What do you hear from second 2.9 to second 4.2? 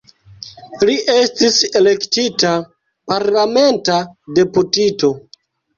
parlamenta